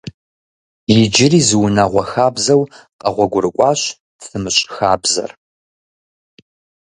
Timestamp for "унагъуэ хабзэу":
1.63-2.61